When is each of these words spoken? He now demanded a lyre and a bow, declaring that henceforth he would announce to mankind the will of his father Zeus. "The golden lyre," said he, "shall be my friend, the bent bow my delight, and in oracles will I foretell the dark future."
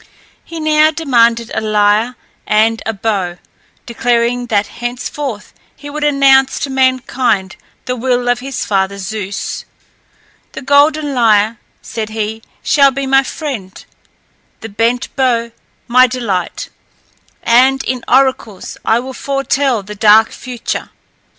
He 0.43 0.59
now 0.59 0.89
demanded 0.89 1.51
a 1.53 1.61
lyre 1.61 2.15
and 2.47 2.81
a 2.87 2.91
bow, 2.91 3.37
declaring 3.85 4.47
that 4.47 4.65
henceforth 4.65 5.53
he 5.75 5.91
would 5.91 6.03
announce 6.03 6.57
to 6.61 6.71
mankind 6.71 7.55
the 7.85 7.95
will 7.95 8.27
of 8.27 8.39
his 8.39 8.65
father 8.65 8.97
Zeus. 8.97 9.63
"The 10.53 10.63
golden 10.63 11.13
lyre," 11.13 11.59
said 11.83 12.09
he, 12.09 12.41
"shall 12.63 12.89
be 12.89 13.05
my 13.05 13.21
friend, 13.21 13.85
the 14.61 14.69
bent 14.69 15.15
bow 15.15 15.51
my 15.87 16.07
delight, 16.07 16.69
and 17.43 17.83
in 17.83 18.03
oracles 18.07 18.77
will 18.83 19.09
I 19.11 19.13
foretell 19.13 19.83
the 19.83 19.93
dark 19.93 20.31
future." 20.31 20.89